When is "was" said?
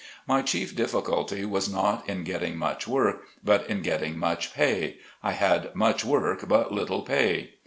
1.45-1.69